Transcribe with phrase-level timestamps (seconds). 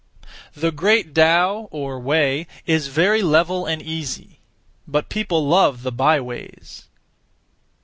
[0.55, 4.39] The great Tao (or way) is very level and easy;
[4.87, 6.87] but people love the by ways.